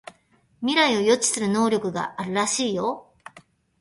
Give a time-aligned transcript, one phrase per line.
[0.61, 3.13] 未来を予知する能力があるらしいよ